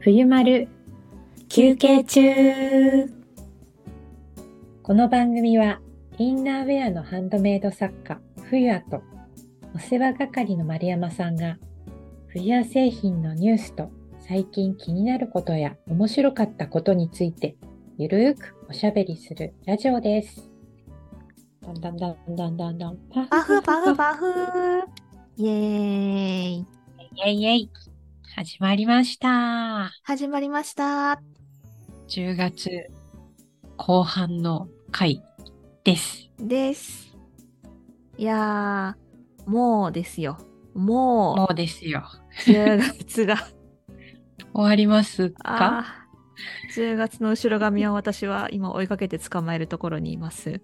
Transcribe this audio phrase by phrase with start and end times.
[0.00, 0.68] 冬丸
[1.48, 2.22] 休憩中。
[4.82, 5.80] この番組は
[6.18, 9.02] インナーウェアのハンドメイド作家冬アと
[9.74, 11.58] お世話係の丸山さんが
[12.28, 13.90] 冬ア製品のニュースと
[14.20, 17.56] 最近気になることや面白かったことについて
[17.98, 20.48] ゆるーくおしゃべりするラジオです。
[21.62, 25.07] だんだんだんだんだんだんパパフパフパフ
[25.40, 27.70] イエーイイェイイェイ
[28.34, 29.92] 始まりました。
[30.02, 31.20] 始まりました。
[32.08, 32.68] 10月
[33.76, 35.22] 後半の回
[35.84, 36.28] です。
[36.40, 37.16] です。
[38.16, 40.38] いやー、もうですよ。
[40.74, 42.02] ももうですよ。
[42.48, 43.36] う、10月が。
[44.52, 45.78] 終わりますか？
[45.78, 50.60] あー10月の後ろ髪を私は今追いかけて捕まえるところにいます。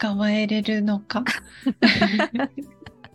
[0.00, 1.22] 捕まえれるのか？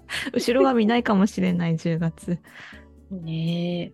[0.33, 2.39] 後ろ髪ないかもしれない10月。
[3.11, 3.93] ね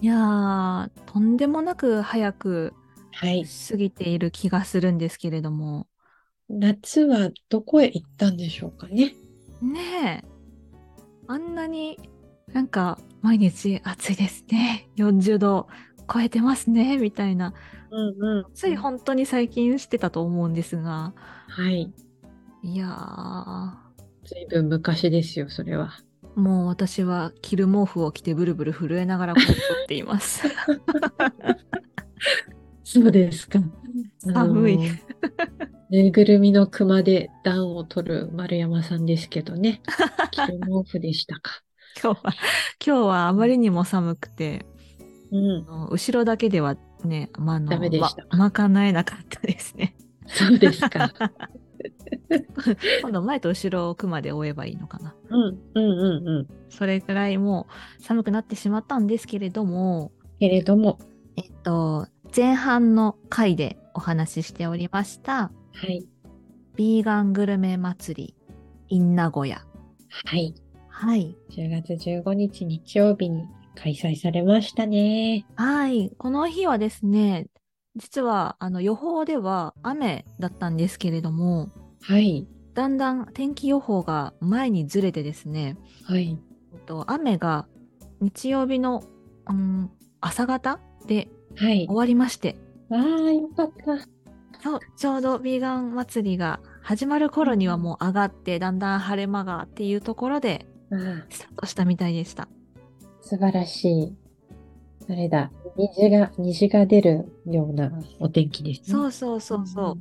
[0.00, 2.74] いやー、とんでもなく早く
[3.12, 3.50] はい。
[3.68, 5.88] 過ぎている気がするんですけれども。
[6.48, 9.14] 夏はどこへ行ったんでしょうかね。
[9.62, 10.36] ねえ。
[11.26, 11.98] あんなに
[12.52, 14.88] なんか毎日暑いですね。
[14.96, 15.68] 40度
[16.12, 16.98] 超えてますね。
[16.98, 17.54] みたいな。
[17.90, 18.46] うんうん。
[18.54, 21.14] つい本当に最近してたと思うんですが。
[21.48, 21.92] はい。
[22.62, 24.28] いやー。
[24.28, 26.00] ずいぶん昔ですよ、それは。
[26.34, 29.56] もう私は着る毛布を着てブルブル震えながらこう撮っ
[29.88, 30.42] ています。
[32.84, 33.58] そうですか。
[34.20, 34.78] 寒い。
[35.90, 39.80] ぬいぐるみの熊で暖を取る丸山さんですけどね。
[40.30, 41.62] 着る毛布でしたか。
[42.02, 42.34] 今日は、
[42.84, 44.66] 今日はあまりにも寒くて、
[45.32, 49.96] うん後ろだけではね、まああのダメでしたま賄えなかったですね。
[50.26, 51.12] そうですか。
[53.02, 55.14] 今度前と後ろを熊で追えばいいのかな。
[55.28, 56.48] うんうんうんうん。
[56.68, 57.66] それぐらいも
[57.98, 60.98] う寒くなってしまったんですけれども、けれども、
[61.36, 66.06] えっと、前半の回でお話ししておりました、はい。
[66.76, 68.34] ビーガングルメ祭り
[68.88, 69.64] in 名古屋。
[70.24, 70.54] はい。
[70.88, 71.36] はい。
[71.50, 75.46] 10月15日日曜日に開催されましたね。
[75.56, 76.10] はい。
[76.18, 77.48] この日はですね、
[77.96, 81.70] 実はあの予報では雨だったんですけれども、
[82.02, 82.46] はい。
[82.74, 86.38] だんだん天気予報が前にずれてですね、はい。
[86.84, 87.66] と雨が
[88.20, 89.02] 日曜日の、
[89.48, 89.90] うん、
[90.20, 91.96] 朝方ではい終。
[91.96, 92.56] わりまして、
[92.88, 93.02] わあ、
[93.32, 93.98] よかった。
[94.62, 100.66] そう、ちょうどビーガン祭りが始まる頃にはもう上がって、だんだん晴れ間がっていうところで
[101.30, 102.48] スタートしたみたいでした。
[103.22, 104.25] 素晴らしい。
[105.08, 108.84] あれだ、虹が、虹が出るようなお天気ですね。
[108.86, 109.96] そうそうそうそう。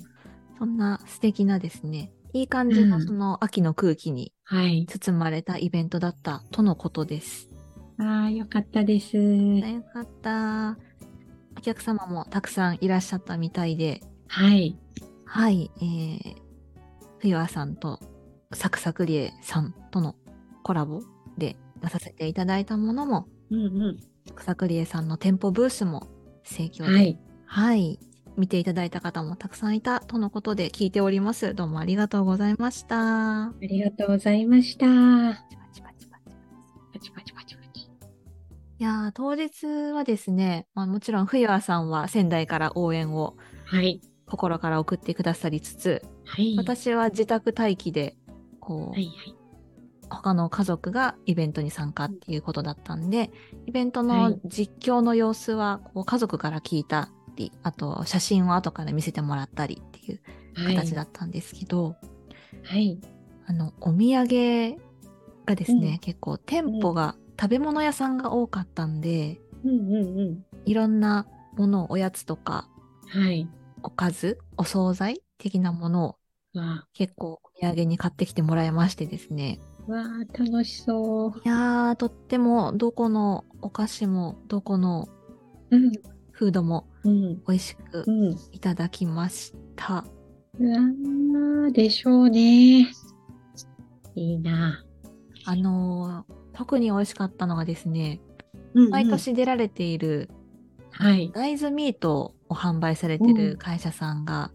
[0.57, 4.85] そんな素敵なですね、いい感じうんのその秋の空気にはい。
[4.87, 7.49] 包まれたイベントだったとのことです。
[7.97, 9.17] ああ、よかったです。
[9.17, 10.77] よかった。
[11.57, 14.77] お客様もたくさんいらっしゃったみたいで、はい。
[15.25, 16.35] はい、えー、
[17.19, 17.99] 冬和さんと
[18.53, 20.15] サクサクリエさんとの
[20.63, 21.01] コラボ
[21.37, 26.07] で出させていただいたものも、うんうサ草栗江さんの店舗ブースも
[26.43, 27.99] 盛況で、はい、はい、
[28.37, 31.53] 見ていただいた方もたくさんいたとのことで聞いております。
[31.53, 33.45] どうもありがとうございました。
[33.45, 34.85] ありがとうございました。
[38.77, 43.37] いや当日はですね、まあ、もちろん冬和さんは仙台から応援を
[44.27, 48.17] 心から送ってくださりつつ、はい、私は自宅待機で
[48.59, 49.35] こう、はいはい、
[50.09, 53.31] 他の家族がイベントに参加っていうことだったんで、
[53.65, 60.21] イベントのはい実況の様子はこう家族から聞いたり、あと写真を後から見せてもらったりっていう
[60.55, 60.75] はい。
[60.75, 61.95] 形だったんですけど、
[62.63, 62.99] はい。
[63.47, 64.77] あの、お土産
[65.45, 70.45] がですね、うん結構店舗が、食べ物屋さんが多かったんで、うんうんうん。
[70.65, 71.27] いろんな
[71.57, 72.69] ものをおやつとか、
[73.09, 73.47] はい。
[73.83, 76.15] おかず、お惣菜的なものを
[76.53, 79.59] わ結構お土産に買ってきてもらいましてですね。
[79.87, 81.41] あ、わあ、楽しそう。
[81.43, 85.07] いやー、とってもどこのお菓子もどこの
[85.71, 85.91] うん。
[86.31, 87.35] フードもうん。
[87.37, 88.35] 美味しくうん。
[88.51, 90.05] いただきました。
[90.59, 92.87] うわーでしょうね。
[94.15, 94.83] いいな。
[95.45, 98.21] あのー特に美味しかったのがですね、
[98.75, 99.09] うんうん毎。
[99.09, 100.29] 年出られている
[100.91, 101.29] はい。
[101.33, 104.51] 大豆ミートを販売されてる会社さんが、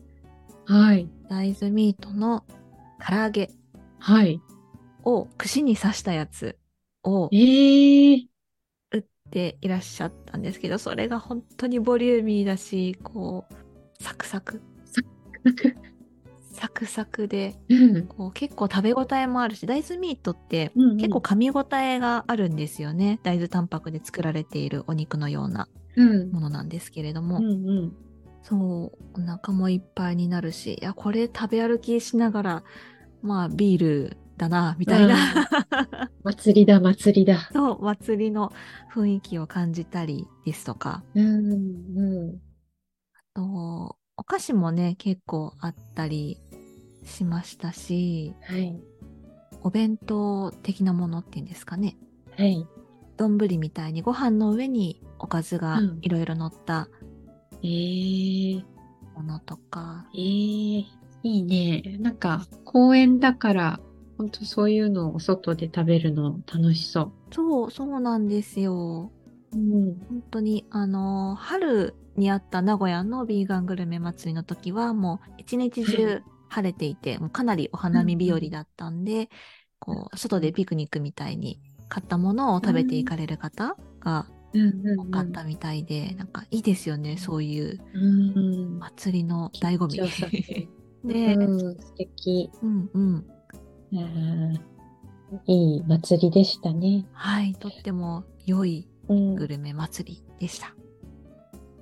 [0.65, 1.11] はい。
[1.29, 2.45] 大豆ミートの
[3.07, 3.51] 唐揚げ
[3.99, 4.41] はい。
[5.17, 6.59] を串に刺したやつ
[7.05, 8.29] をええ
[8.93, 14.61] 売っていらっしゃったんですけど、それが本当にボリューミーだし、こう、サクサク、
[16.53, 18.07] サクサクでうん。
[18.07, 26.31] こう結構食べ応えもあるし大豆ミートって結構噛み応えがあるんですよね、大豆タンパクで作られているお肉のようなうん。
[26.33, 27.41] ものなんですけれども。
[28.43, 28.57] そ
[29.15, 32.65] うお腹もいっぱいになるしいやこれ食べ歩きしながら
[33.23, 35.17] まあビールだなみたいな、
[36.25, 37.51] 祭りだ、祭りだ。
[37.53, 38.53] そう祭りの
[38.95, 42.41] 雰囲気を感じたりですとかうんうん。
[43.15, 46.41] あとお菓子もね結構あったり
[47.05, 48.81] しましたしはい。
[49.63, 51.99] お弁当的なものっていうんですかね
[52.39, 52.67] はい。
[53.19, 56.89] 丼みたいにご飯の上におかずがうんいろいろ乗った
[57.63, 58.65] えー、
[59.15, 60.87] ものとか、えー、い
[61.23, 61.99] いね。
[61.99, 63.81] なんか、公園だから、
[64.21, 69.11] ほんとそういうのをお外で食べるの楽しそそうそうなんですよ
[69.55, 69.57] う。
[69.57, 69.95] うん。
[70.11, 79.31] 本当にあの春にあった名古屋のビーガングルメ祭りの時はもう一日は中晴れていて、もうかなりお花見日和だったんで、
[79.79, 81.59] こう外でピクニックみたいに
[81.89, 88.79] 買ったものを食べていかれる方がうんうん多かったみたいで、なんかいいですよねそういううん。
[88.81, 89.97] 祭りの醍醐味。
[90.11, 90.31] そう
[91.09, 92.51] ね、うん、素敵。
[92.61, 93.40] うんうんうん
[95.47, 97.07] いい祭りでしたね。
[97.13, 99.35] はいとっても良いうん。
[99.35, 100.75] グルメ祭りでした。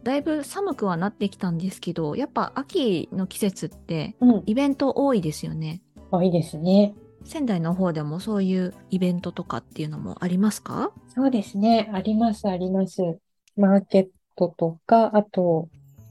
[0.03, 4.43] だいぶ寒くはなってきたんですけど、やっぱ秋の季節ってうん。
[4.47, 5.83] イベント多いですよね。
[6.11, 6.95] 多いですね。
[7.25, 10.93] 仙台の方でもそういうイベントとかっていうのもありますか？
[11.15, 11.91] そうですね。
[11.93, 13.19] あります、あります。
[13.57, 15.69] マーケットとか、あと、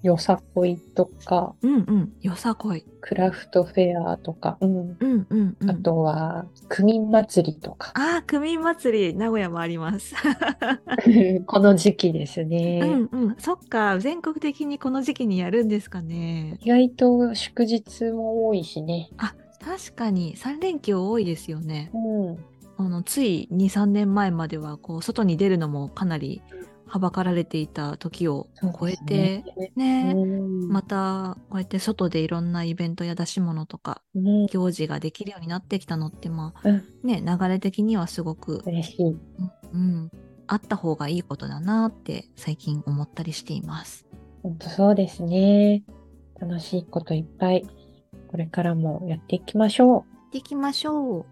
[0.07, 2.13] よさこいとか、うんうん。
[2.21, 2.85] よさこい。
[3.01, 4.77] クラフトフェアとか、うん。
[4.77, 5.69] うんうんうん。
[5.69, 10.15] あとは、区民祭りとか、ああ、区民祭り、名古屋もあります。
[11.45, 12.79] この時期ですね。
[13.11, 13.35] うんうん。
[13.37, 16.57] そっか、全国的にこの時期にやるんですかね。
[16.61, 19.09] 意外と祝日も多いしね。
[19.17, 21.91] あ、確かに3連休多いですよね。
[21.93, 22.37] うん。
[22.77, 26.41] あのつい2、3年前まではこう外に出るのもかなり
[26.87, 28.47] はばかられていた時を
[28.79, 29.43] 超えて、
[29.75, 39.05] ねうんまたこうやって外でいろんなイベントや出し物とかうん行事ができるようになってきたのってまあうんね流れ的にはすごく、嬉しい。
[39.05, 39.17] うん
[39.73, 40.11] うん、
[40.47, 44.07] あった方がいいことだなって最近思ったりしています。
[44.43, 45.83] 本当そうですね。
[46.39, 47.67] 楽しいこといっぱい、
[48.29, 51.25] これからもやっていきましょっていきましょう。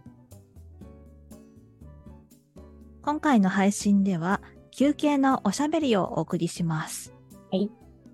[3.02, 4.42] 今回の配信では
[4.78, 7.14] 休憩のおしゃべりをお送りします。
[7.50, 7.72] はい。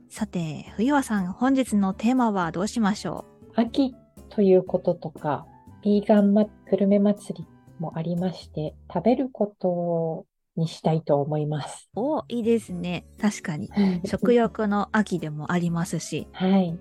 [0.09, 3.25] さて、冬和さん、本日のテーマはどうしましょ
[3.57, 3.61] う？
[3.61, 3.95] 秋
[4.29, 5.47] ということとか、
[5.83, 7.47] ビーガン、ま、グルメ祭り
[7.79, 11.89] もありまして、食べることにしたいと思います。
[11.95, 13.05] うお、いいですね。
[13.19, 13.71] 確かに。
[14.05, 16.77] 食欲の秋でもありますし、はい。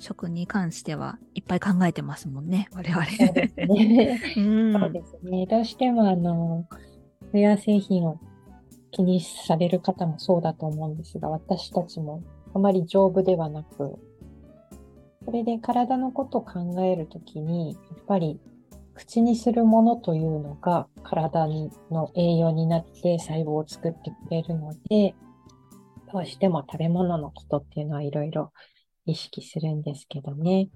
[0.00, 3.06] 食に関してはいっぱい考えてますもんね、我々。
[3.06, 4.20] そうですね。
[4.36, 5.46] うんそうですね。
[5.46, 6.66] どうしてもあの、
[7.32, 8.18] ウェア製品を
[8.94, 12.22] 気にされる方もそうだと思うんですが、私たちも
[12.54, 13.98] あまり丈夫ではなく、
[15.24, 18.38] それで体のことを考えるときに、やっぱり
[18.94, 25.16] 口にするものというのが体にの栄養になって細胞を作ってくれるので、
[26.12, 28.52] どうしても食べ物のことっていうのはいろいろ
[29.06, 30.68] 意識するんですけどね。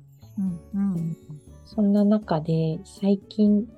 [0.75, 1.17] うんうん。
[1.65, 3.69] そんな中で最近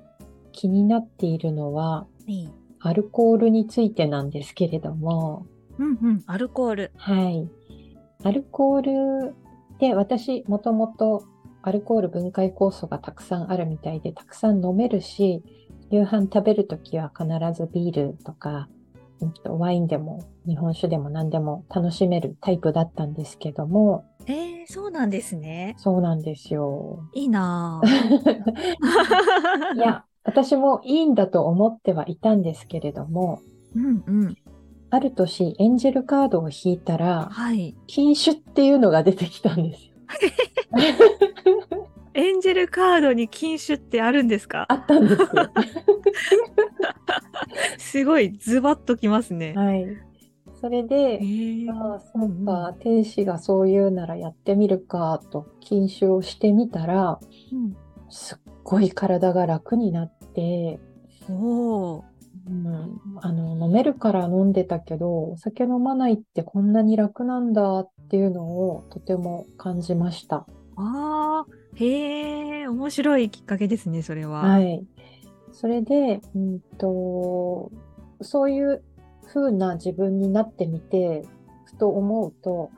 [0.51, 2.49] 気になっているのは、いい
[2.83, 5.45] アルコールについてなんですけれども、
[5.77, 6.91] うんうん、アルコール。
[6.95, 7.49] はい。
[8.23, 9.35] アルコール
[9.79, 11.23] で私もともと
[11.63, 15.43] アルコール分解酵素がたくさんあるみたいでたくさん飲めるし、
[15.89, 18.67] 夕飯食べるときは必ずビールとか、
[19.21, 25.75] うんとワインでも日本酒でも何でも楽しめるタイプだったんですけども、えー、そうなんですね。
[25.77, 27.07] そうなんですよ。
[27.13, 27.87] いいなぁ
[29.77, 33.41] いや、私もいいんだと思ってはいたんですけれども、
[33.75, 34.35] うんうん。
[34.89, 37.75] ある年エンジェルカードを引いたら、はい。
[37.87, 39.91] 禁酒っていうのが出てきたんですよ。
[42.13, 44.65] エンジェルカードに禁酒ってあるんですか？
[44.69, 45.27] あったんですよ。
[47.79, 49.53] すごいズバッときますね。
[49.55, 49.85] はい。
[50.59, 57.19] それで、ーああ、そうか、天使がそう言うならやってみるかと禁酒をしてみたら、
[57.51, 57.75] うん
[58.13, 60.79] すっごい体が楽になって、
[61.29, 70.45] うん、あの、飲めるから飲んでたけど、お酒飲まないってこんなに楽なんだっていうのをとても感じました。
[70.75, 74.41] あーへえ面白いきっかけですねそれは。
[74.41, 74.85] はい。
[75.53, 77.71] それで、うんと、
[78.21, 78.83] そういう
[79.27, 81.23] 風な自分になってみて、
[81.65, 82.71] ふと思うと、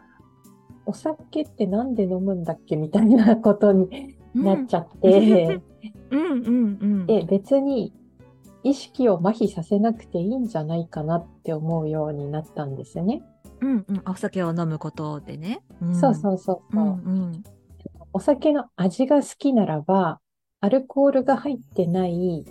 [0.85, 5.72] お酒ってなんで飲むんだっけみたいなことになっちゃって、うん
[6.11, 6.45] うんう
[7.03, 7.05] ん。
[7.05, 7.93] で別に
[8.63, 13.21] 意識を麻痺させなくていいんじゃないかなって思うようになったんですね。
[13.61, 14.01] うんうん。
[14.05, 15.63] お酒を飲むことでね。
[15.83, 16.91] んそうそうそうそう、うんう
[17.31, 17.43] ん。
[18.13, 20.19] お酒の味が好きならば
[20.61, 22.45] アルコールが入ってない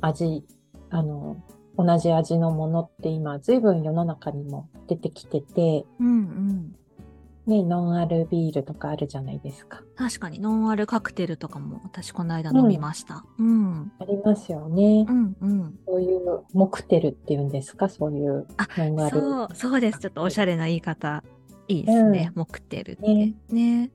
[0.00, 0.44] 味
[0.90, 1.42] あの
[1.76, 6.76] 同じ味のものって今随分世の中にも出てきてて、うんうん。
[7.46, 9.82] ね、ノンアルビールとかあるじゃないですか。
[9.94, 13.24] 確かにノンアルカクテルとかも私この間飲みました。
[13.38, 13.92] うん。
[14.00, 15.12] ありますよねう。
[15.12, 15.78] んうん。
[15.86, 17.88] そういうモクテルっていうんですか？
[17.88, 19.20] そういうあノンアル。
[19.20, 20.00] そう、そうです。
[20.00, 21.22] ちょっとおしゃれな言い方。
[21.68, 22.32] いいですね。
[22.34, 23.02] モクテルって。
[23.02, 23.90] ねね。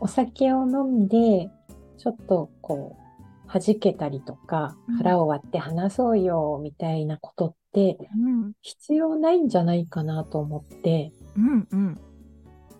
[0.00, 1.50] お酒を飲んで、
[1.98, 12.00] ちょっとこう、弾けたりとかうん、腹を割って話そうよ、みたいなことってうん必要ないんじゃないかなと思って、うんうん。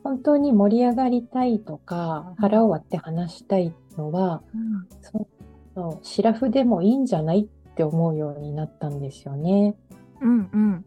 [0.07, 5.27] 本当に盛り上がりたいとか、腹を割って話したいのは、うんそ
[5.75, 9.75] の、シラフでもいいんじゃないって思うようになったんですよね。
[10.21, 10.85] うんうん。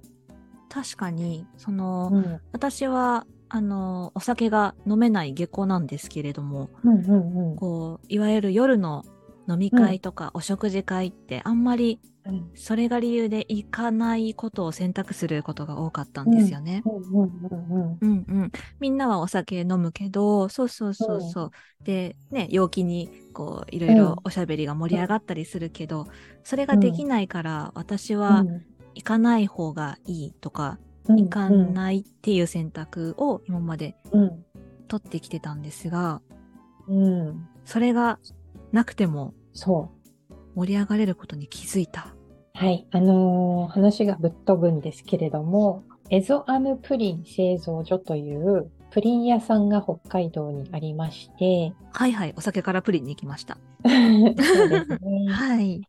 [0.70, 2.40] 確かに、その、うん。
[2.54, 7.56] 私は、あの、お酒が飲めない下戸なんですけれども、うんうんうん。
[7.58, 9.04] こう、いわゆる夜の
[9.50, 12.52] 飲み会とかお食事会ってあんまりうん。
[12.56, 16.84] それが理由で行かないことを選択することが多かったんですよね。
[16.86, 17.02] うん。
[17.04, 17.98] うん。
[18.02, 18.08] うん。
[18.08, 18.26] うん。
[18.28, 21.52] うん、みんなはお酒飲むけどそうそうそうそう、
[21.84, 26.08] でね陽気にこういろいろおしゃべりが盛り上がったりするけど、
[26.44, 28.46] それができないから私は
[28.96, 30.78] 行かない方がいいとか、
[31.08, 31.18] うん。
[31.18, 34.46] 行かないっていう選択を今までうん。
[34.88, 36.22] 取ってきてたんですが
[36.88, 37.30] うん。
[37.30, 37.50] うん。
[37.66, 38.20] それが
[38.72, 39.92] なくてもそ
[40.30, 40.36] う。
[40.56, 42.16] 盛り上がれることに気づいた。
[42.54, 42.88] はい。
[42.92, 53.58] あのー話がぶっ飛ぶんですけれども、エゾアムプリン製造所というプリン屋さんが北海道にありまして、はいはい、お酒からプリンに行きました。
[53.84, 55.28] そうですね。
[55.30, 55.82] はい。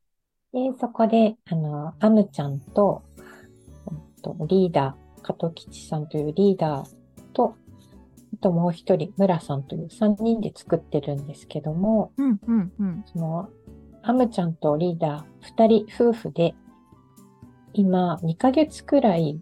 [0.53, 3.03] で、そこで、あの、アムちゃんと、
[4.49, 6.91] リーダー、加藤吉さんというリーダー
[7.33, 7.70] と、あ
[8.41, 13.05] ともう一人、村さんという3人で作ってるんですけども、うんうんうん。
[13.07, 13.49] その、
[14.03, 16.55] アムちゃんとリーダー2人夫婦で、
[17.73, 19.41] 今2ヶ月くらい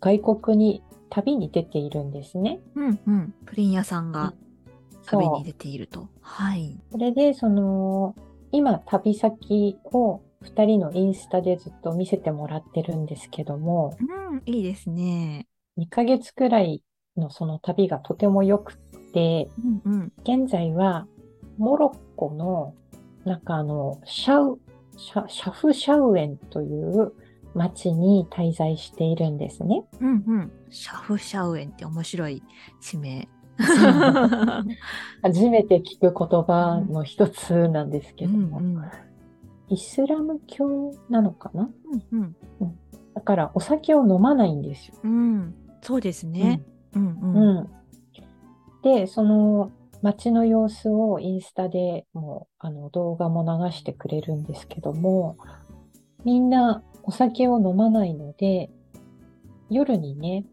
[0.00, 2.60] 外国に旅に出ているんですね。
[2.74, 3.34] うんうん。
[3.46, 4.34] プリン屋さんが
[5.06, 6.08] 旅に出ていると。
[6.20, 6.78] はい。
[6.90, 8.14] それで、その、
[8.52, 15.46] 今旅先を2人のインスタでずっと見せてもらってるんですけども、うん、いいですね。
[15.78, 16.82] 2ヶ月くらい
[17.16, 18.76] のその旅がとても良くっ
[19.12, 19.48] て、
[19.84, 20.12] うんうん。
[20.22, 21.06] 現在は
[21.58, 22.74] モロッコの
[23.24, 24.58] 中のシャウ、
[24.96, 27.12] シャフシャウエンという
[27.54, 29.84] 町に滞在しているんですね。
[30.00, 30.52] うんうん。
[30.70, 32.42] シャフシャウエンって面白い
[32.80, 33.28] 地名。
[35.22, 38.84] 初めて聞く言葉の一つなんですけうども、んうん。
[39.68, 41.70] イスラム教なのかな？
[42.12, 42.36] うん
[43.14, 44.94] だからお酒を飲まないんですよ。
[45.04, 45.12] うん。
[45.12, 45.54] うん。
[45.82, 46.62] そうですね。
[46.94, 47.58] うんうん。
[47.58, 47.70] うん。
[48.82, 49.70] で、その
[50.02, 55.36] 街の様子をインスタでもあの動画も流してくれるんですけども、
[56.24, 58.70] みんなお酒を飲まないので、
[59.70, 60.44] 夜にね、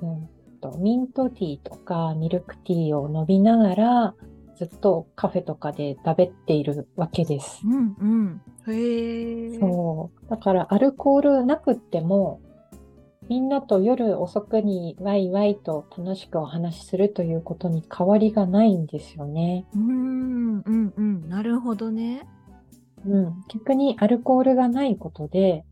[0.00, 0.28] うん
[0.62, 4.14] と、ミントティーとかミルクティーを飲みながら、
[4.56, 7.60] ずっとカフェとかで食べっているわけです。
[7.66, 8.72] うんうん。
[8.72, 9.58] へえ。
[9.58, 10.30] そう。
[10.30, 12.40] だからアルコールなくっても、
[13.28, 19.66] みんなと夜遅くにワイワイと楽しくお話しするということに変わりがないんですよね。
[19.74, 21.28] うーんうんうん。
[21.28, 22.26] なるほどね。
[23.06, 23.34] うん。
[23.48, 25.64] 逆にアルコールがないことで、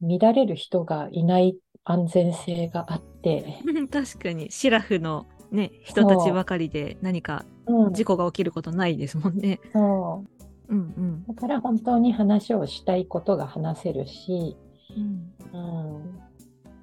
[0.00, 7.92] 乱れる人がいない安全性があって、 確かに、シラフのね、人たちばかりで何かうん。
[7.92, 9.60] 事故が起きることないですもんね。
[9.72, 10.24] そ
[10.68, 10.74] う。
[10.74, 11.24] うんうん。
[11.26, 14.56] だから本当に話をしたいことが話せるし、
[14.96, 16.27] うんうん。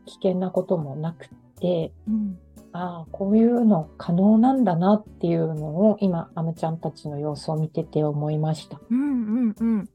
[0.05, 2.39] 危険なこともなくて、うん
[2.77, 8.81] ああ、こういうの可能なんだなっていうのを今、アムちゃんたちの様子を見てて思いました。
[8.89, 9.03] うんう
[9.47, 9.89] んうん。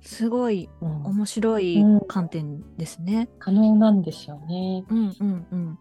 [0.00, 3.28] すごいうん、面白いうん観点ですね。
[3.40, 4.84] 可能なんですよね。
[4.88, 5.78] うんうんうん。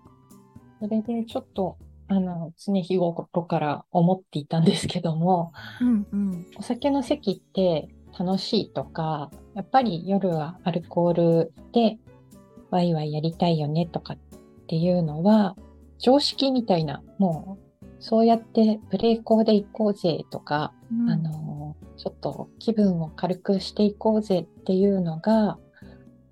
[0.82, 6.48] それでちょっと、あの、常日頃から思っていたんですけども、うんうん。
[6.58, 12.00] お酒の席って楽しいとか、やっぱり夜はアルコールで
[12.72, 14.18] ワイワイやりたいよねとかっ
[14.68, 15.56] ていうのは、
[15.98, 21.10] 常識みたいな、もう、そうやってブレイコーで行こうぜとか、うん。
[21.10, 25.58] あの、ちょっと気分を軽くしていこうぜっていうのが、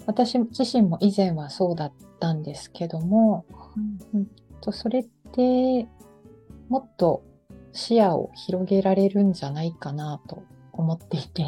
[0.05, 3.45] 私自身も以前はそうだったんですけども、
[4.13, 4.27] うん
[4.61, 5.87] とそれって、
[6.69, 7.23] もっと
[7.73, 11.43] 視野を広げられるんじゃないかなと思っていて、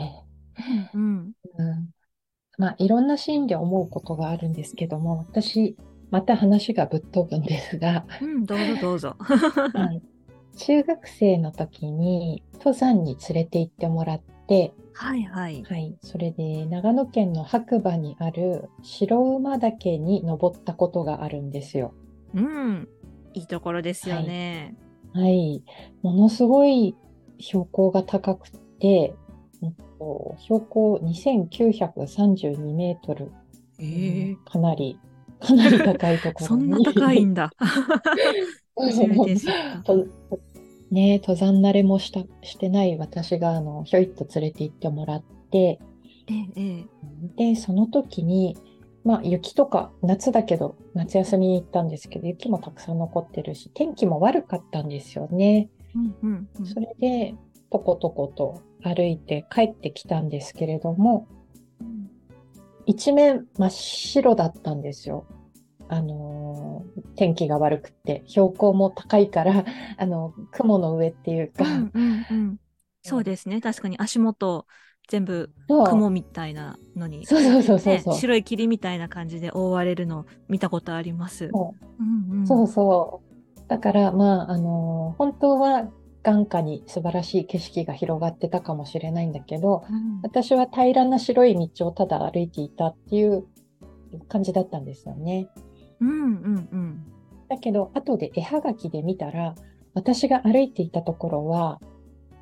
[0.94, 1.32] うん。
[1.58, 1.90] うん、
[2.60, 5.76] まあいろんなシーンで思うことがあるんですけども、私、
[6.12, 9.16] また話がぶっ飛ぶんですが、うん、どうぞどうぞ。
[9.74, 10.02] はい
[10.60, 15.64] 中学生の時に登山に連れて行ってもらって、はいはい。
[15.64, 21.94] はい、それで長野県の白馬にある白馬岳に登ったことがあるんですよ。
[22.34, 22.90] うん、
[23.34, 24.76] いいところですよね。
[25.14, 25.64] はい、
[26.02, 26.94] ものすごい
[27.40, 29.19] 標高が高くて、うん
[30.00, 33.32] と標高2932メートル、
[33.80, 34.98] ええかなり、
[35.40, 37.52] かなり高いところ そんな高いんだ。
[40.90, 45.80] ね、登山慣れもしたしてない私があのひょいっと連れて行ってもらって、
[46.28, 46.86] えええ
[47.38, 48.58] で、えその時に、
[49.04, 55.70] まあ雪とか夏だけど夏休みに行ったんですけど、雪もたくさん残ってるし、天気も悪かったんですよね。
[55.94, 56.66] うんうんうん。
[56.66, 57.36] それで、
[57.70, 61.28] とことこと歩いて帰ってきたんですけれども、
[61.82, 62.10] うん
[62.86, 65.26] 一面真っ白だったんですよ。
[65.90, 69.66] あのー天気が悪くって、標高も高いから、
[69.98, 72.58] あの、雲の上っていうか、うんうんうん
[73.04, 73.62] そうですね。
[73.62, 74.66] 確かに足元
[75.08, 78.14] 全部雲みたいなのに、そうそうそうそうねそう。
[78.16, 81.50] 白い霧みたいな感じで覆われるの見たことあります。
[81.52, 83.22] そうんうん、そうそ
[83.58, 83.62] う。
[83.68, 85.90] だから、まあ、あのー本当は
[86.24, 93.46] 眼下に素晴らしい景色が広がってたかもしれないんだけど、うん私は平らな白い道をただ歩いていたっていう
[94.28, 95.50] 感じだったんですよね。
[96.02, 97.06] うんうんうん
[97.48, 99.56] だけど、後で絵はがきで見たら、
[99.96, 101.80] 私が歩いていたところは、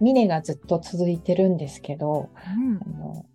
[0.01, 3.25] 峰がずっと続いてるんですけど、うんあの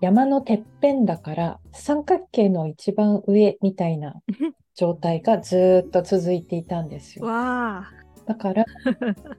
[0.00, 4.14] 山のてっぺんだから三角形の一番上みたいな
[4.76, 7.26] 状態がずーっと続いていたんですよ。
[7.26, 7.97] わあ。
[8.28, 8.66] だから、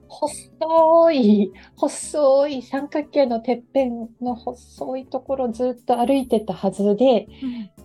[0.08, 7.28] 細い、細い三角形のてっぺんの細いところをずっと歩いてたはずで、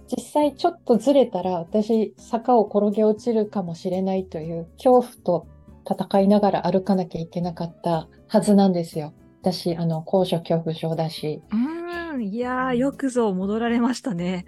[0.08, 5.46] 実際ちょっとずれたら私坂を転げ落ちるかもしれないという恐怖と
[5.86, 9.12] 戦いながら歩かなきゃいけなかったはずなんですよ。
[9.42, 11.42] 私、あの、高所恐怖症だし。
[11.52, 14.46] うん、いやー、よくぞ戻られましたね。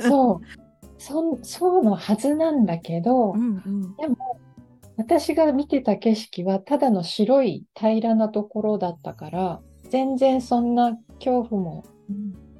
[0.00, 0.46] そう。
[0.98, 3.94] そそうのはずなんだけど、うんうん。
[4.96, 11.84] 私が見てた景色はただの白い平らなところだったから、全然そんな恐怖も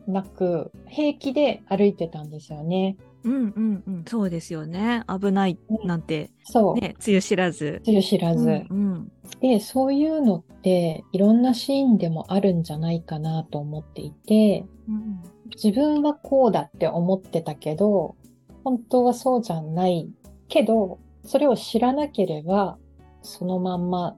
[0.06, 2.96] なく、平気で歩いてたんですよね。
[3.24, 4.04] うんうんうん。
[4.06, 5.02] そうですよね。
[5.08, 6.80] 危ないなんて、そう。
[6.80, 7.80] ね、つゆ知らず。
[7.84, 8.48] つゆ知らず。
[8.68, 15.22] うんうんで、そういうのっていろんなシーンでもあるんじゃないかなと思っていて、うん
[15.54, 18.16] 自分はこうだって思ってたけど、
[18.64, 20.08] 本当はそうじゃない
[20.48, 22.78] けど、それを知らなければ、
[23.22, 24.16] そのまんま、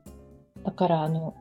[0.65, 1.35] だからあの、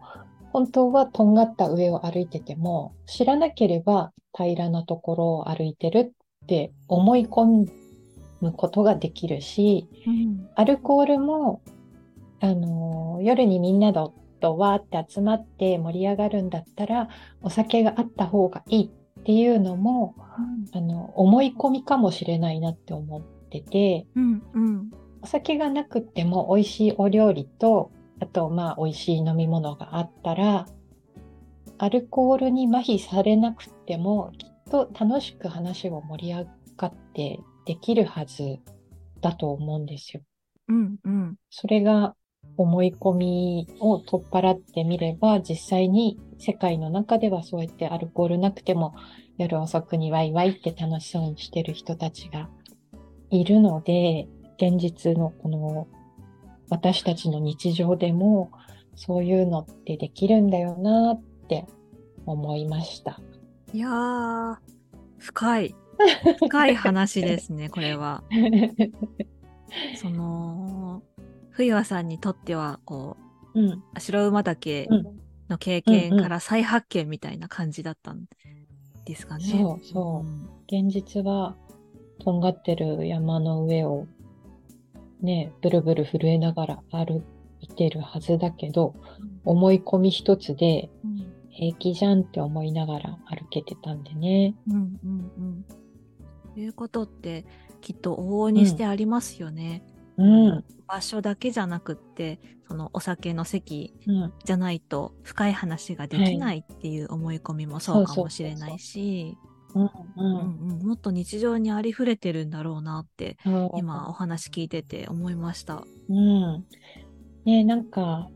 [0.51, 7.67] 本当はとんがった上を歩いてても、知らなければ平らなところを歩いてるって思い込
[8.41, 10.47] むことができるし、うん。
[10.55, 11.61] アルコールも、
[12.39, 17.09] あのー夜にみんなととわーって集まって盛り上がるんだったら、
[17.41, 20.15] お酒があった方がいいっていうのも、
[20.73, 24.91] あの、思い込みかもしれないなって思ってて、うんうん
[25.25, 30.67] お酒がなくっても美味しいお料理と、あと、まあ、美味しい飲み物があったら、
[31.79, 36.45] アルコールに麻痺されなくても、きっと楽しく話を盛り上
[36.77, 38.59] がってできるはず
[39.19, 40.21] だと思うんですよ。
[40.67, 42.15] うんうんそれが
[42.57, 48.93] 思い込みを取っ払ってみれば、実際に世界の中ではそうやってアルコールなくても
[49.39, 52.47] 夜遅くにワイワイって楽しそうにしてる人たちが
[53.31, 55.87] いるので、現実のこの
[56.69, 58.51] 私たちの日常でも
[58.95, 61.65] そういうのってできるんだよなって
[62.25, 63.19] 思いました。
[63.73, 64.57] いやー、
[65.17, 65.75] 深い。
[66.39, 68.23] 深い話ですね、 これは。
[69.97, 71.03] その、
[71.51, 73.17] 冬和さんにとっては、こ
[73.53, 75.03] うん、う、白馬岳うん、
[75.49, 78.25] の経験から再発見みたいな感じだったん
[79.05, 79.45] ですかね。
[79.45, 81.55] そうそう現実は
[82.19, 84.07] とんがってる山の上を
[85.25, 87.23] ね、ブルブル震えながら歩
[87.59, 88.95] いてるはずだけど、
[89.43, 94.55] 思い込み一つでうん平気じゃんって思いながら歩けてたんでね。
[94.67, 95.65] うんうんうん。
[96.53, 97.45] ということって
[97.79, 99.81] きっと往々にしてありますよね。
[100.17, 109.29] うん、場所だけじゃなくってそのお酒の席うん、じゃないと深い話ができないっていう思い込みもそうかもしれないしうん、ううん。
[109.29, 113.37] んうんもっと日常にありふれてるんだろうなって
[113.75, 115.83] 今お話聞いてて思いました。
[116.09, 116.65] うん。
[117.45, 118.29] ねなんか、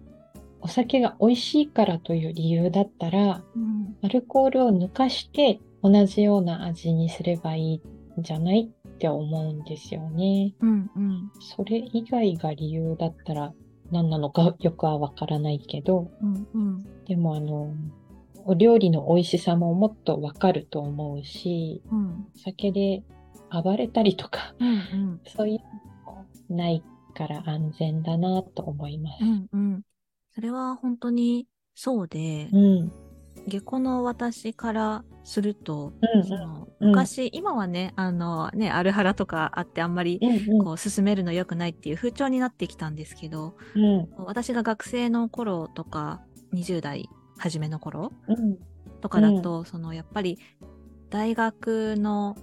[0.62, 3.96] お酒が美味しいからという理由だったら、うん。
[4.04, 7.82] アルコールを抜かして同じような味にすればい
[8.16, 10.54] いんじゃないって思うんですよね。
[10.60, 11.32] うんうん。
[11.40, 13.54] それ以外が理由だったら
[13.92, 17.06] 何なのかよくはわからないけど、うんうん。
[17.06, 17.74] でもあの、
[18.46, 23.04] お料理の美味しさももっとわかると思うし、うんお酒で
[23.52, 25.60] 暴れたりとか、うんそういう
[26.06, 26.84] のもない
[27.16, 29.24] から安全だなと思います。
[29.24, 29.26] う。
[29.26, 29.82] んうん。
[30.32, 32.92] それは本当にそうで、うん。
[33.48, 36.90] 下戸の私からすると、うんそのうん。
[36.90, 44.10] 昔、今はね、あのね、アルハラとかあってあんまりうんこう進めるの良くないっていう風潮になってきたんですけど、うん。
[44.26, 46.22] 私が学生の頃とか、
[46.54, 48.12] 20代初めの頃？
[48.28, 48.58] うん。
[49.02, 50.38] とかだと、そのやっぱり
[51.10, 52.36] 大学の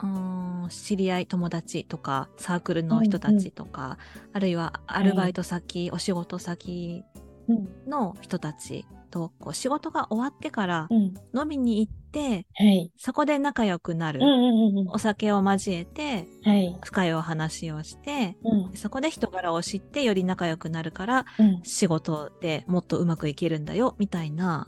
[0.00, 3.96] うーん知り合い友達とかサークルの人たちとか、
[4.32, 7.04] あるいはアルバイト先、お仕事先
[7.48, 7.68] うん。
[7.88, 11.14] の人たちとこう仕事が終わってからうん。
[11.34, 12.90] 飲みに行って、はい。
[12.96, 14.88] そこで仲良くなる、うんうんうんうん。
[14.88, 16.78] お酒を交えてはい。
[16.82, 18.76] 深いお話をしてうん。
[18.76, 21.60] そこで人柄を知ってより仲良くなるからうん。
[21.64, 24.66] 仕事でもっとうまくいけるんだよみたいな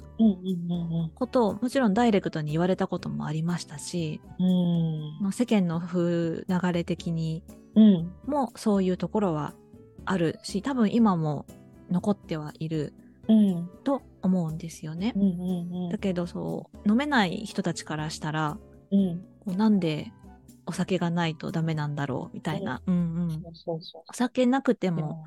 [1.14, 5.18] ことをもちろんダイレクトに言われたこともありましたし、うん。
[5.22, 7.42] まあ世間の風流れ的に
[7.74, 8.12] うん。
[8.26, 9.55] もそういうところは
[10.05, 11.46] あるし多分今も
[11.90, 12.94] 残ってはいる
[13.29, 13.70] うん。
[13.85, 15.12] と思うんですよね。
[15.16, 15.18] う。
[15.18, 18.59] んうんだけどそう飲めない人たちからしたら
[18.90, 19.20] うん。
[19.40, 20.12] こうなんで
[20.66, 22.94] お酒がないとダメなんだろうみたいな、うん。
[22.94, 24.92] うんそうそうそお酒なくてう。
[24.92, 25.26] も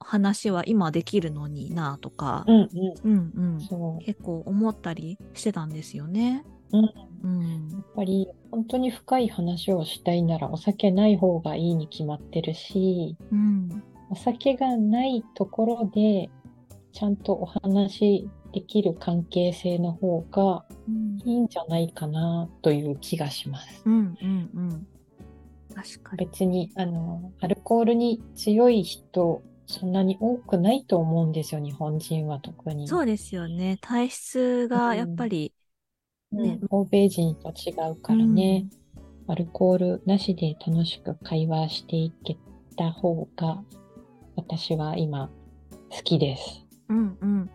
[0.00, 2.68] 話は今できるのになとかう、んうん。
[3.04, 3.98] うんうん。
[4.04, 6.44] 結構思ったりしてたんですよね。
[6.72, 6.90] うん。
[7.22, 7.68] うん。
[7.70, 13.82] やっぱり本当に深い話をしたいならお酒ない方がいいに決まってるし、うん。
[14.10, 16.30] お酒がないところで
[16.92, 23.82] ちゃんとお話できる関係性の方がうんいいんじゃないかなという気がします。
[23.84, 24.86] うんうんうん
[25.74, 26.26] 確かに。
[26.26, 32.88] 別にあのアルコールに強い人そんなに多くないと思うんですよ日本人は特に。
[32.88, 33.78] そうですよね。
[33.80, 35.52] 体質がやっぱり、
[36.32, 38.66] ねうん欧米人と違うからね、
[39.26, 42.36] アルコールなしで楽しく会話していけ
[42.76, 43.62] た方が
[44.36, 45.30] 私は今
[45.90, 46.69] 好きです。
[46.90, 47.50] うんうん。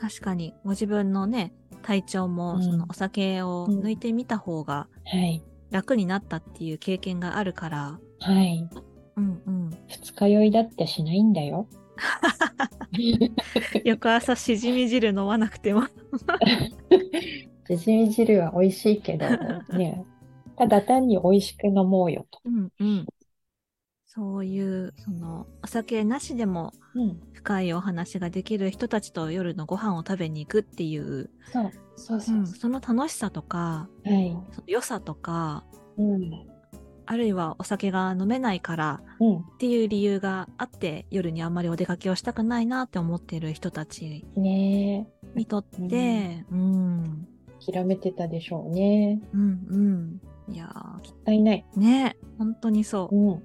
[0.00, 5.42] 確かに、ご自分のね、体調も、うんそのお酒を抜いてみた方がはい。
[5.70, 8.68] 楽になったっていう経験があるから、はい。
[9.16, 9.70] うんうん。
[9.86, 11.66] 二日酔いだってしないんだよ。
[13.84, 15.82] 翌朝しじみ汁飲まなくても。
[17.68, 19.26] しじみ汁は美味しいけど、
[19.76, 20.04] ね、
[20.56, 22.40] ただ単に美味しく飲もうよと。
[22.44, 23.06] うんうん。
[24.12, 27.20] そういう、その、お酒なしでもうん。
[27.32, 31.30] 深いお話ができる人たちと夜のご飯を食べに行くっていう、
[31.96, 34.12] その楽しさとか、う。
[34.12, 34.36] はい。
[34.52, 35.64] その良さとか、
[35.96, 36.30] うん。
[37.06, 39.36] あるいはお酒が飲めないからうん。
[39.38, 47.26] っていう理由があって夜にあんまりお出かけをしたくないなって思ってる人たちねにとって、うん、
[47.60, 49.20] え、諦めてたでしょうね。
[49.32, 50.54] うん、うん。
[50.54, 51.64] いやもったいない。
[51.76, 53.30] ー、ね、本当にそうう。
[53.36, 53.42] ん。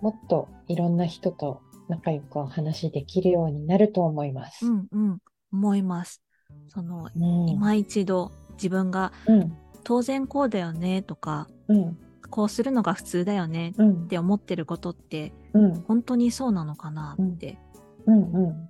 [0.00, 4.66] もっといろんな人と仲良くお話できるようになると思います。
[4.66, 5.18] うん、うん、
[5.52, 6.22] 思います。
[6.68, 7.48] その、うん。
[7.48, 9.56] 今一度自分がうん。
[9.82, 11.98] 当然こうだよねとか、うん。
[12.28, 14.06] こうするのが普通だよねうんっ。
[14.06, 15.80] て思ってることってうん。
[15.82, 17.58] 本当にそうなのかなって、
[18.06, 18.32] うん。
[18.32, 18.68] うん。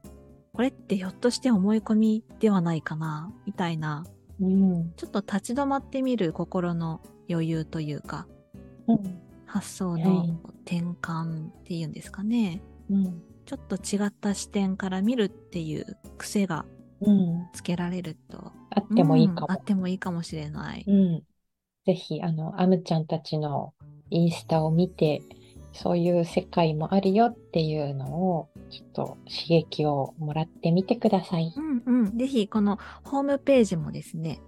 [0.53, 4.05] これってひょっとして思い込みではないかなみたいな
[4.41, 4.93] うん。
[4.97, 8.27] ちょっと立ち止まってみる心の余裕というか、
[8.89, 9.21] うん。
[9.51, 12.63] 発想はいの転換っていうんですかね。
[12.89, 13.23] うん。
[13.47, 16.65] ちょっと違った視点から見るっていう癖が
[17.01, 17.49] うん。
[17.53, 18.53] つけられると。
[18.71, 19.47] あってもいいかも。
[19.49, 20.85] うんあってもいいかもしれない。
[20.87, 21.23] うん。
[21.87, 23.73] ぜひ、あの、アムちゃんたちの
[24.11, 25.23] インスタを見て、
[25.73, 31.53] そういう世界もあるよっていうのを、ちょっと刺激をもらってみてください。
[31.57, 32.19] うんうん。
[32.19, 34.41] ぜひ、このホームページもですね、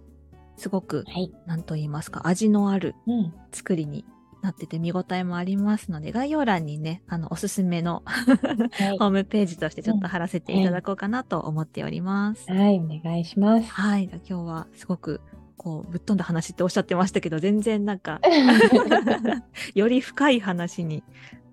[0.57, 1.33] すごく、はい。
[1.47, 3.33] なんと言いますか、味のあるうん。
[3.51, 4.05] 作りに
[4.43, 9.07] なってて見応えもありますので、概要欄にね、あの、おすすめのはいホ。
[9.07, 12.51] ームページとしてちょっと貼らせていただこうかなと思っております。
[12.51, 13.71] はい、お願いします。
[13.71, 14.11] はい。
[14.13, 15.21] 今日はすごく、
[15.57, 18.21] こう、ぶっ飛んだ話っておっしゃってましたけど、全然なんか、
[19.75, 21.05] より深い話に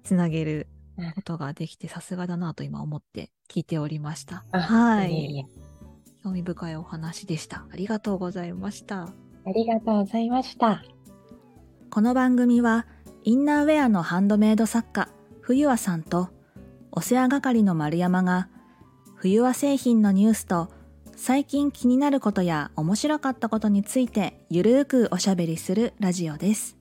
[0.03, 0.67] つなげる
[1.13, 4.45] ことができて、さすがだなと今思って聞いておりました。
[4.51, 5.45] あはい。
[6.23, 7.67] 興味深いお話でした。
[7.71, 9.03] ありがとうございました。
[9.03, 10.83] ありがとうございました。
[11.91, 12.85] この番組は、
[13.23, 15.09] インナーウェアのハンドメイド作家、
[15.41, 16.29] 冬和さんと、
[16.91, 18.47] お世話係の丸山が、
[19.15, 20.69] 冬は製品のニュースと
[21.15, 26.77] 最近気になることや面白かったことについてゆるーくおしゃべりするラジオです。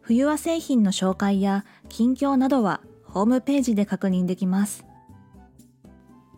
[0.00, 4.86] 冬は製品の紹介や近況などはホームページで確認できます。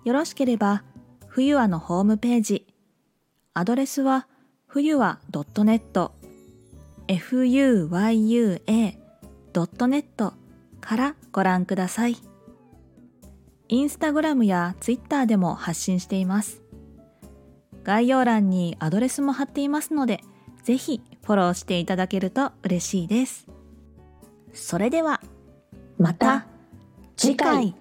[0.04, 0.82] よろしければ
[1.28, 2.66] 冬はのホームページ、
[3.52, 4.26] アドレスは
[4.66, 6.10] 冬は .net
[7.08, 8.64] fuyua.net
[10.80, 12.16] からご覧ください。
[13.68, 16.62] インスタグラムやツイッターでも発信しています。
[17.82, 20.20] 概要欄にアドレスも貼っていますので、
[20.62, 23.46] ぜひフォローしていただけると嬉しいです。
[24.52, 25.20] それでは、
[25.98, 26.46] また
[27.16, 27.74] 次回。